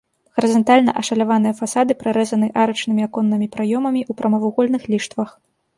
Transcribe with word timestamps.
Гарызантальна 0.37 0.95
ашаляваныя 1.01 1.53
фасады 1.59 1.91
прарэзаны 2.01 2.47
арачнымі 2.65 3.01
аконнымі 3.09 3.47
праёмамі 3.59 4.01
ў 4.09 4.23
прамавугольных 4.23 4.83
ліштвах. 4.95 5.29